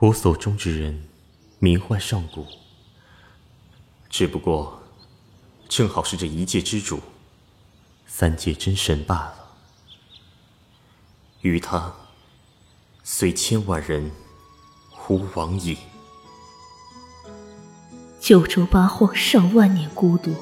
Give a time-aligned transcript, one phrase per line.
[0.00, 1.04] 我所中之人，
[1.60, 2.46] 名唤上古。
[4.10, 4.82] 只不过，
[5.68, 7.00] 正好是这一界之主，
[8.06, 9.34] 三界真神罢了。
[11.42, 11.94] 与他，
[13.04, 14.10] 虽千万人，
[15.08, 15.78] 吾往矣。
[18.20, 20.34] 九州八荒上万年孤独，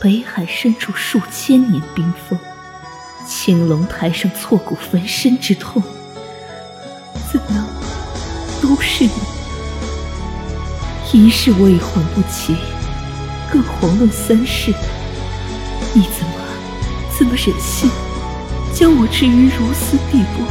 [0.00, 2.38] 北海深处数千年冰封，
[3.26, 5.82] 青龙台上挫骨焚身之痛，
[7.32, 7.81] 怎能
[8.74, 9.10] 不是你？
[11.12, 12.56] 一世我已还不起，
[13.52, 14.72] 更遑论三世？
[15.92, 16.32] 你怎么
[17.18, 17.90] 怎么忍心
[18.72, 20.42] 将我置于如斯地步？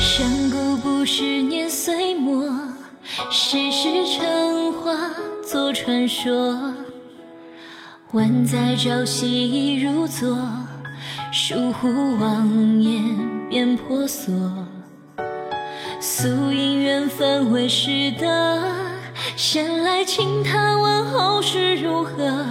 [0.00, 2.48] 山谷不是年岁末
[3.30, 4.96] 世事成花
[5.46, 6.72] 作传说，
[8.12, 10.38] 万载朝夕如昨，
[11.30, 13.02] 疏忽妄言
[13.50, 14.32] 变婆娑。
[16.00, 18.62] 素因缘分未识得，
[19.36, 22.44] 闲来轻叹问后事如何？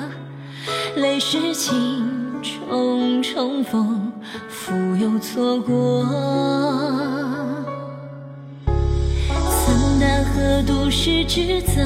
[0.96, 2.06] 泪湿情，
[2.44, 4.12] 重重逢，
[4.48, 6.06] 复又错过。
[10.34, 11.82] 何独是职责？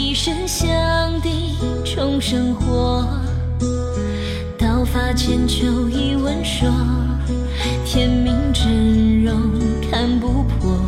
[0.00, 3.06] 一声相抵，重生活。
[4.58, 6.70] 刀法千秋一问说，
[7.84, 9.52] 天命真容
[9.90, 10.80] 看不破。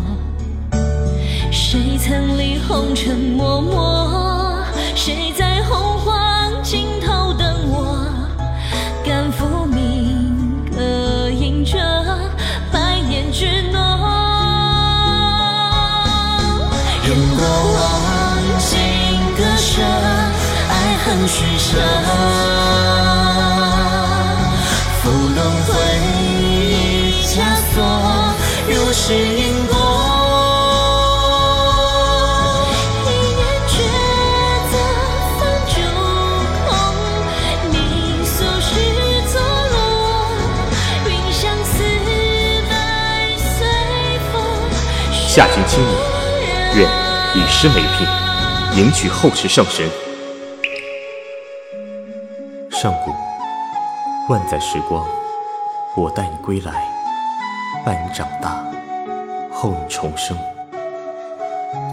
[1.50, 4.64] 谁曾历红尘默默？
[4.94, 8.08] 谁在洪荒尽头等我？
[9.04, 10.26] 敢负命，
[10.74, 11.78] 歌吟着
[12.72, 13.82] 百年之诺。
[17.36, 17.71] 过
[21.72, 21.78] 恨取舍，
[25.02, 25.70] 浮动回
[27.24, 27.30] 枷
[27.72, 27.76] 锁，
[28.68, 29.72] 如是因果。
[33.06, 33.70] 一念抉
[34.70, 34.74] 择
[35.38, 35.72] 放诸
[36.66, 36.70] 空，
[37.70, 37.74] 你
[38.24, 38.70] 俗世
[39.32, 39.34] 作
[39.72, 39.74] 落，
[41.06, 41.74] 云相思，
[42.68, 42.72] 白
[43.38, 43.50] 随
[44.32, 44.34] 风。
[45.10, 45.86] 下君亲礼，
[46.76, 46.80] 愿。
[47.34, 48.06] 以诗为聘，
[48.76, 49.90] 迎娶后世圣神。
[52.82, 53.14] 上古
[54.28, 55.06] 万载时光，
[55.96, 56.84] 我待你归来，
[57.86, 58.60] 伴你长大，
[59.52, 60.36] 候你重生，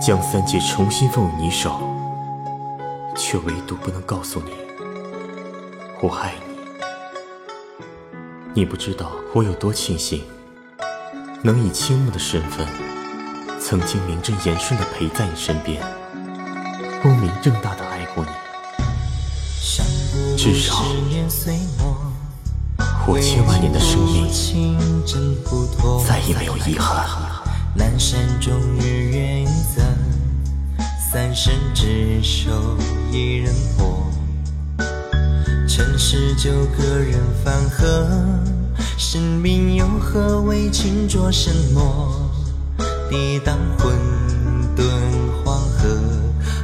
[0.01, 1.79] 将三界重新奉于你手，
[3.15, 4.51] 却唯独不能告诉你，
[6.01, 6.57] 我爱你。
[8.55, 10.23] 你不知道我有多庆幸，
[11.43, 12.65] 能以青木的身份。
[13.59, 15.83] 曾经名正言顺的陪在你身边，
[17.03, 18.31] 光明正大的爱过你，
[20.41, 20.85] 至少
[23.05, 24.25] 我千万年的生命
[26.07, 27.05] 再也没有遗憾。
[27.75, 29.45] 南山终日远
[29.75, 29.83] 赠，
[31.11, 32.49] 三生执手
[33.11, 34.09] 一人破。
[35.67, 38.07] 尘世旧歌人芳和，
[38.97, 42.31] 生命又何为情着什么？
[43.09, 43.93] 抵挡混
[44.73, 44.85] 沌
[45.43, 45.89] 黄河，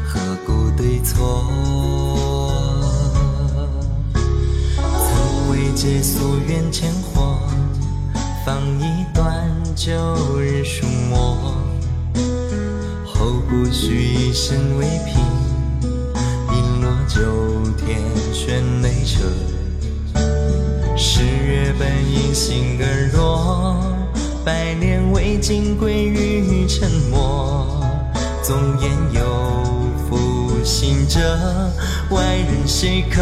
[0.08, 2.15] 何故对错？
[5.86, 7.38] 借夙愿千火，
[8.44, 9.94] 放一段旧
[10.40, 11.38] 日书墨。
[13.06, 15.22] 后不须一生为凭，
[16.50, 17.22] 一落九
[17.78, 18.02] 天
[18.34, 19.30] 悬泪车。
[20.98, 23.78] 十月本应心而若。
[24.44, 27.86] 百年未尽，归于沉默。
[28.42, 29.22] 纵言有
[30.10, 31.20] 负心者，
[32.10, 33.22] 外人谁可？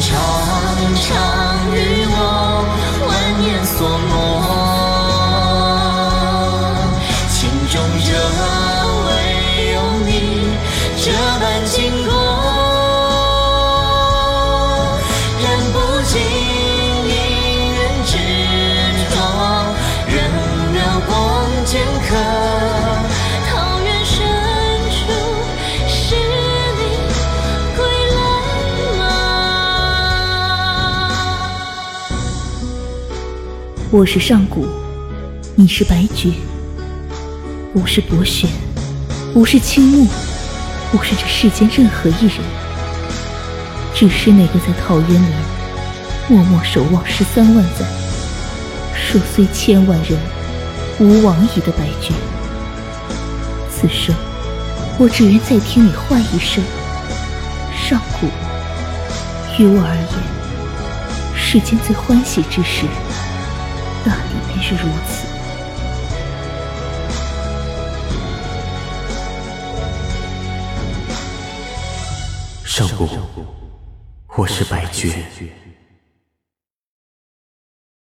[0.00, 2.19] 长长与我，
[33.92, 34.68] 我是上古，
[35.56, 36.30] 你是白绝，
[37.72, 38.48] 不是博轩，
[39.34, 40.06] 不是青木，
[40.92, 42.36] 不是这世间任何一人，
[43.92, 45.32] 只是那个在桃源林
[46.28, 47.84] 默默守望十三万载，
[48.94, 50.16] 说虽千万人
[51.00, 52.14] 无往矣的白绝。
[53.68, 54.14] 此生，
[55.00, 56.62] 我只愿再听你唤一声
[57.74, 58.28] 上古。
[59.58, 62.86] 于我而言，世间最欢喜之事。
[64.04, 65.26] 大抵便是如此。
[72.64, 73.08] 上古，
[74.36, 75.24] 我是白绝。